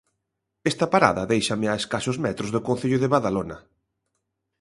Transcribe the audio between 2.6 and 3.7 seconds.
concello de Badalona.